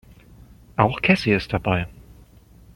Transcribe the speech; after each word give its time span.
Auch 0.77 0.99
Cassie 1.03 1.31
ist 1.31 1.53
dabei. 1.53 1.87